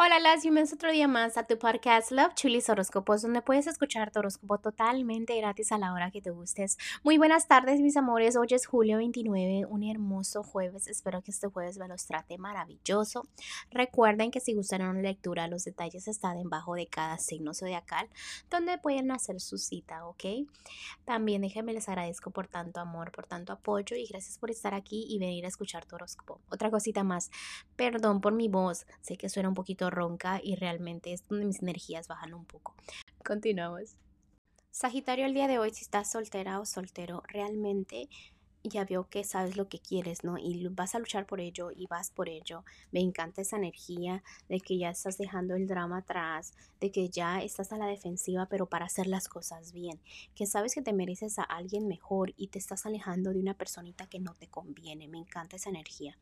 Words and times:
Hola, 0.00 0.20
las 0.20 0.42
bienvenidos 0.42 0.72
otro 0.72 0.92
día 0.92 1.08
más 1.08 1.36
a 1.36 1.42
tu 1.42 1.58
podcast 1.58 2.12
Love 2.12 2.32
Chulis 2.34 2.68
Horóscopos, 2.68 3.22
donde 3.22 3.42
puedes 3.42 3.66
escuchar 3.66 4.12
tu 4.12 4.20
horóscopo 4.20 4.58
totalmente 4.58 5.36
gratis 5.36 5.72
a 5.72 5.78
la 5.78 5.92
hora 5.92 6.12
que 6.12 6.22
te 6.22 6.30
gustes. 6.30 6.78
Muy 7.02 7.18
buenas 7.18 7.48
tardes, 7.48 7.80
mis 7.80 7.96
amores. 7.96 8.36
Hoy 8.36 8.46
es 8.50 8.64
julio 8.64 8.98
29, 8.98 9.66
un 9.68 9.82
hermoso 9.82 10.44
jueves. 10.44 10.86
Espero 10.86 11.20
que 11.22 11.32
este 11.32 11.48
jueves 11.48 11.78
me 11.78 11.88
los 11.88 12.06
trate 12.06 12.38
maravilloso. 12.38 13.26
Recuerden 13.72 14.30
que 14.30 14.38
si 14.38 14.54
gustaron 14.54 14.94
la 14.94 15.02
lectura, 15.02 15.48
los 15.48 15.64
detalles 15.64 16.06
están 16.06 16.40
debajo 16.40 16.76
de 16.76 16.86
cada 16.86 17.18
signo 17.18 17.52
zodiacal, 17.52 18.08
donde 18.50 18.78
pueden 18.78 19.10
hacer 19.10 19.40
su 19.40 19.58
cita, 19.58 20.06
¿ok? 20.06 20.24
También 21.06 21.42
déjenme 21.42 21.72
les 21.72 21.88
agradezco 21.88 22.30
por 22.30 22.46
tanto 22.46 22.78
amor, 22.78 23.10
por 23.10 23.26
tanto 23.26 23.52
apoyo 23.52 23.96
y 23.96 24.06
gracias 24.06 24.38
por 24.38 24.52
estar 24.52 24.74
aquí 24.74 25.06
y 25.08 25.18
venir 25.18 25.44
a 25.44 25.48
escuchar 25.48 25.86
tu 25.86 25.96
horóscopo. 25.96 26.40
Otra 26.50 26.70
cosita 26.70 27.02
más, 27.02 27.32
perdón 27.74 28.20
por 28.20 28.32
mi 28.32 28.46
voz, 28.46 28.86
sé 29.00 29.16
que 29.16 29.28
suena 29.28 29.48
un 29.48 29.56
poquito 29.56 29.87
ronca 29.90 30.40
y 30.42 30.56
realmente 30.56 31.12
es 31.12 31.26
donde 31.28 31.46
mis 31.46 31.62
energías 31.62 32.08
bajan 32.08 32.34
un 32.34 32.44
poco. 32.44 32.74
Continuamos. 33.24 33.96
Sagitario, 34.70 35.26
el 35.26 35.34
día 35.34 35.48
de 35.48 35.58
hoy, 35.58 35.70
si 35.70 35.82
estás 35.82 36.10
soltera 36.10 36.60
o 36.60 36.66
soltero, 36.66 37.22
realmente 37.26 38.08
ya 38.62 38.84
veo 38.84 39.08
que 39.08 39.24
sabes 39.24 39.56
lo 39.56 39.68
que 39.68 39.78
quieres, 39.78 40.24
¿no? 40.24 40.38
Y 40.38 40.66
vas 40.68 40.94
a 40.94 40.98
luchar 40.98 41.26
por 41.26 41.40
ello 41.40 41.70
y 41.70 41.86
vas 41.86 42.10
por 42.10 42.28
ello. 42.28 42.64
Me 42.92 43.00
encanta 43.00 43.42
esa 43.42 43.56
energía 43.56 44.22
de 44.48 44.60
que 44.60 44.78
ya 44.78 44.90
estás 44.90 45.18
dejando 45.18 45.54
el 45.54 45.66
drama 45.66 45.98
atrás, 45.98 46.52
de 46.80 46.90
que 46.90 47.08
ya 47.08 47.42
estás 47.42 47.72
a 47.72 47.78
la 47.78 47.86
defensiva, 47.86 48.46
pero 48.46 48.66
para 48.66 48.86
hacer 48.86 49.06
las 49.06 49.28
cosas 49.28 49.72
bien. 49.72 50.00
Que 50.34 50.46
sabes 50.46 50.74
que 50.74 50.82
te 50.82 50.92
mereces 50.92 51.38
a 51.38 51.42
alguien 51.42 51.88
mejor 51.88 52.34
y 52.36 52.48
te 52.48 52.58
estás 52.58 52.86
alejando 52.86 53.30
de 53.32 53.40
una 53.40 53.54
personita 53.54 54.06
que 54.06 54.20
no 54.20 54.34
te 54.34 54.48
conviene. 54.48 55.08
Me 55.08 55.18
encanta 55.18 55.56
esa 55.56 55.70
energía. 55.70 56.16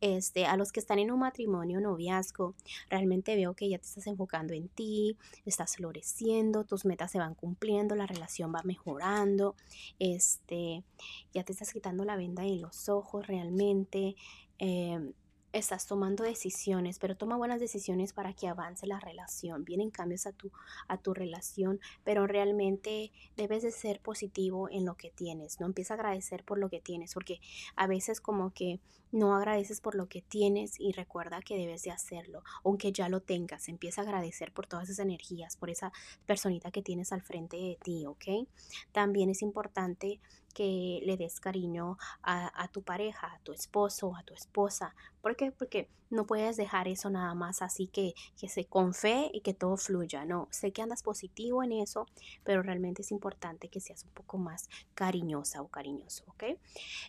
Este, 0.00 0.46
a 0.46 0.56
los 0.56 0.72
que 0.72 0.80
están 0.80 0.98
en 0.98 1.10
un 1.10 1.20
matrimonio, 1.20 1.80
noviazgo, 1.80 2.54
realmente 2.88 3.34
veo 3.34 3.54
que 3.54 3.68
ya 3.68 3.78
te 3.78 3.86
estás 3.86 4.06
enfocando 4.06 4.54
en 4.54 4.68
ti, 4.68 5.16
estás 5.44 5.76
floreciendo, 5.76 6.64
tus 6.64 6.84
metas 6.84 7.10
se 7.10 7.18
van 7.18 7.34
cumpliendo, 7.34 7.96
la 7.96 8.06
relación 8.06 8.54
va 8.54 8.62
mejorando, 8.62 9.56
este, 9.98 10.84
ya 11.32 11.42
te 11.42 11.52
estás 11.58 11.72
quitando 11.72 12.04
la 12.04 12.16
venda 12.16 12.44
de 12.44 12.56
los 12.56 12.88
ojos 12.88 13.26
realmente. 13.26 14.14
Em, 14.58 15.12
estás 15.52 15.86
tomando 15.86 16.24
decisiones, 16.24 16.98
pero 16.98 17.16
toma 17.16 17.36
buenas 17.36 17.58
decisiones 17.58 18.12
para 18.12 18.32
que 18.34 18.46
avance 18.46 18.86
la 18.86 19.00
relación. 19.00 19.64
Vienen 19.64 19.90
cambios 19.90 20.26
a 20.26 20.32
tu, 20.32 20.52
a 20.88 20.98
tu 20.98 21.14
relación, 21.14 21.80
pero 22.04 22.26
realmente 22.26 23.10
debes 23.36 23.62
de 23.62 23.72
ser 23.72 24.00
positivo 24.00 24.68
en 24.70 24.84
lo 24.84 24.94
que 24.96 25.10
tienes. 25.10 25.58
No 25.58 25.66
empieza 25.66 25.94
a 25.94 25.96
agradecer 25.96 26.44
por 26.44 26.58
lo 26.58 26.68
que 26.68 26.80
tienes, 26.80 27.14
porque 27.14 27.40
a 27.76 27.86
veces 27.86 28.20
como 28.20 28.52
que 28.52 28.78
no 29.10 29.34
agradeces 29.34 29.80
por 29.80 29.94
lo 29.94 30.06
que 30.06 30.20
tienes 30.20 30.78
y 30.78 30.92
recuerda 30.92 31.40
que 31.40 31.56
debes 31.56 31.82
de 31.82 31.90
hacerlo, 31.90 32.42
aunque 32.62 32.92
ya 32.92 33.08
lo 33.08 33.20
tengas. 33.20 33.68
Empieza 33.68 34.02
a 34.02 34.04
agradecer 34.04 34.52
por 34.52 34.66
todas 34.66 34.90
esas 34.90 35.04
energías, 35.04 35.56
por 35.56 35.70
esa 35.70 35.92
personita 36.26 36.70
que 36.70 36.82
tienes 36.82 37.10
al 37.12 37.22
frente 37.22 37.56
de 37.56 37.78
ti, 37.82 38.04
¿ok? 38.06 38.46
También 38.92 39.30
es 39.30 39.40
importante 39.40 40.20
que 40.58 41.00
le 41.04 41.16
des 41.16 41.38
cariño 41.38 41.98
a, 42.20 42.68
tu 42.72 42.82
pareja, 42.82 43.28
a 43.32 43.38
tu 43.44 43.52
esposo, 43.52 44.16
a 44.16 44.24
tu 44.24 44.34
esposa. 44.34 44.92
¿Por 45.22 45.36
qué? 45.36 45.52
Porque 45.52 45.88
no 46.10 46.26
puedes 46.26 46.56
dejar 46.56 46.88
eso 46.88 47.10
nada 47.10 47.34
más 47.34 47.60
así 47.60 47.86
que, 47.86 48.14
que 48.40 48.48
se 48.48 48.64
con 48.64 48.94
fe 48.94 49.30
y 49.32 49.42
que 49.42 49.54
todo 49.54 49.76
fluya. 49.76 50.24
No, 50.24 50.48
sé 50.50 50.72
que 50.72 50.82
andas 50.82 51.02
positivo 51.02 51.62
en 51.62 51.72
eso, 51.72 52.06
pero 52.42 52.62
realmente 52.62 53.02
es 53.02 53.12
importante 53.12 53.68
que 53.68 53.78
seas 53.78 54.02
un 54.04 54.10
poco 54.10 54.38
más 54.38 54.68
cariñosa 54.94 55.62
o 55.62 55.68
cariñoso, 55.68 56.24
¿ok? 56.28 56.58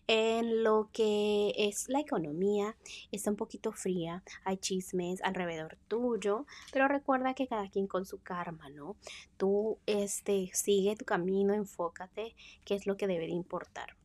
En 0.08 0.64
lo 0.64 0.90
que 0.92 1.54
es 1.56 1.88
la 1.88 2.02
economía, 2.02 2.76
está 3.12 3.32
un 3.32 3.38
poquito 3.38 3.72
fría, 3.72 4.24
hay 4.44 4.58
chismes 4.58 5.24
alrededor 5.24 5.78
tuyo, 5.88 6.46
pero 6.72 6.88
recuerda 6.88 7.34
que 7.34 7.48
cada 7.48 7.70
quien 7.70 7.88
con 7.88 8.06
su 8.06 8.22
karma, 8.22 8.70
¿no? 8.70 8.96
Tú 9.38 9.80
este, 9.86 10.52
sigue 10.54 10.96
tu 10.96 11.06
camino, 11.06 11.54
enfócate, 11.54 12.36
qué 12.66 12.76
es 12.76 12.86
lo 12.86 12.98
que 12.98 13.08
debe 13.08 13.26
de 13.26 13.34
importar. 13.40 13.96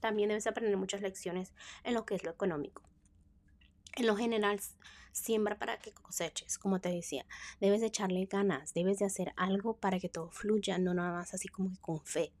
También 0.00 0.28
debes 0.28 0.46
aprender 0.46 0.76
muchas 0.76 1.02
lecciones 1.02 1.52
en 1.84 1.94
lo 1.94 2.04
que 2.04 2.14
es 2.14 2.24
lo 2.24 2.30
económico. 2.30 2.82
En 3.94 4.06
lo 4.06 4.16
general, 4.16 4.58
siembra 5.12 5.58
para 5.58 5.78
que 5.78 5.92
coseches, 5.92 6.58
como 6.58 6.80
te 6.80 6.88
decía. 6.88 7.26
Debes 7.60 7.80
de 7.80 7.88
echarle 7.88 8.24
ganas, 8.26 8.74
debes 8.74 8.98
de 8.98 9.04
hacer 9.04 9.32
algo 9.36 9.76
para 9.76 10.00
que 10.00 10.08
todo 10.08 10.30
fluya, 10.30 10.78
no 10.78 10.94
nada 10.94 11.12
más 11.12 11.34
así 11.34 11.48
como 11.48 11.70
que 11.70 11.78
con 11.78 12.00
fe. 12.04 12.32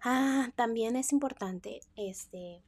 Ah, 0.00 0.50
también 0.54 0.96
es 0.96 1.12
importante 1.12 1.80
este, 1.96 2.62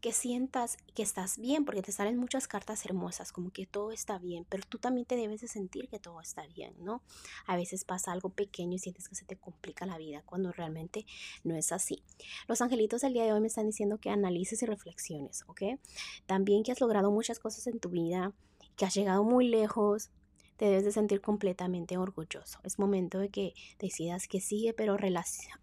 que 0.00 0.12
sientas 0.12 0.76
que 0.94 1.02
estás 1.02 1.38
bien, 1.38 1.64
porque 1.64 1.82
te 1.82 1.92
salen 1.92 2.16
muchas 2.16 2.46
cartas 2.46 2.84
hermosas, 2.84 3.32
como 3.32 3.50
que 3.50 3.66
todo 3.66 3.90
está 3.90 4.18
bien, 4.18 4.46
pero 4.48 4.62
tú 4.68 4.78
también 4.78 5.06
te 5.06 5.16
debes 5.16 5.40
de 5.40 5.48
sentir 5.48 5.88
que 5.88 5.98
todo 5.98 6.20
está 6.20 6.46
bien, 6.46 6.74
¿no? 6.78 7.02
A 7.46 7.56
veces 7.56 7.84
pasa 7.84 8.12
algo 8.12 8.30
pequeño 8.30 8.74
y 8.74 8.78
sientes 8.78 9.08
que 9.08 9.16
se 9.16 9.24
te 9.24 9.36
complica 9.36 9.86
la 9.86 9.98
vida 9.98 10.22
cuando 10.24 10.52
realmente 10.52 11.04
no 11.42 11.56
es 11.56 11.72
así. 11.72 12.02
Los 12.46 12.60
angelitos 12.60 13.00
del 13.00 13.14
día 13.14 13.24
de 13.24 13.32
hoy 13.32 13.40
me 13.40 13.48
están 13.48 13.66
diciendo 13.66 13.98
que 13.98 14.10
analices 14.10 14.62
y 14.62 14.66
reflexiones, 14.66 15.44
¿ok? 15.48 15.62
También 16.26 16.62
que 16.62 16.72
has 16.72 16.80
logrado 16.80 17.10
muchas 17.10 17.40
cosas 17.40 17.66
en 17.66 17.80
tu 17.80 17.88
vida, 17.88 18.32
que 18.76 18.84
has 18.84 18.94
llegado 18.94 19.24
muy 19.24 19.48
lejos, 19.48 20.10
te 20.58 20.66
debes 20.66 20.84
de 20.84 20.92
sentir 20.92 21.20
completamente 21.20 21.96
orgulloso. 21.96 22.58
Es 22.64 22.78
momento 22.78 23.18
de 23.18 23.30
que 23.30 23.54
decidas 23.78 24.28
que 24.28 24.40
sigue, 24.40 24.74
pero 24.74 24.96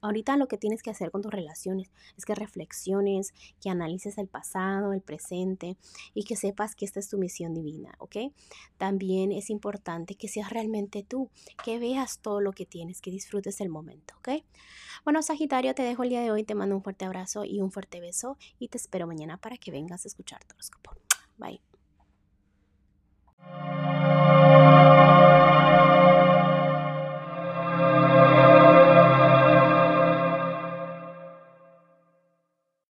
ahorita 0.01 0.37
lo 0.37 0.47
que 0.47 0.57
tienes 0.57 0.81
que 0.81 0.89
hacer 0.89 1.11
con 1.11 1.21
tus 1.21 1.31
relaciones 1.31 1.91
es 2.17 2.25
que 2.25 2.33
reflexiones, 2.33 3.33
que 3.61 3.69
analices 3.69 4.17
el 4.17 4.27
pasado, 4.27 4.93
el 4.93 5.01
presente 5.01 5.77
y 6.13 6.23
que 6.23 6.37
sepas 6.37 6.75
que 6.75 6.85
esta 6.85 6.99
es 6.99 7.09
tu 7.09 7.17
misión 7.17 7.53
divina, 7.53 7.93
¿ok? 7.99 8.31
También 8.77 9.31
es 9.33 9.49
importante 9.49 10.15
que 10.15 10.29
seas 10.29 10.49
realmente 10.49 11.03
tú, 11.03 11.29
que 11.63 11.77
veas 11.77 12.19
todo 12.19 12.39
lo 12.39 12.53
que 12.53 12.65
tienes, 12.65 13.01
que 13.01 13.11
disfrutes 13.11 13.59
el 13.59 13.69
momento, 13.69 14.15
¿ok? 14.19 14.43
Bueno, 15.03 15.21
Sagitario, 15.21 15.75
te 15.75 15.83
dejo 15.83 16.03
el 16.03 16.09
día 16.09 16.21
de 16.21 16.31
hoy, 16.31 16.43
te 16.45 16.55
mando 16.55 16.75
un 16.75 16.81
fuerte 16.81 17.03
abrazo 17.03 17.43
y 17.43 17.59
un 17.59 17.71
fuerte 17.71 17.99
beso 17.99 18.37
y 18.59 18.69
te 18.69 18.77
espero 18.77 19.07
mañana 19.07 19.37
para 19.37 19.57
que 19.57 19.71
vengas 19.71 20.05
a 20.05 20.07
escuchar 20.07 20.43
tu 20.45 20.55
horóscopo. 20.55 20.91
Bye. 21.37 21.74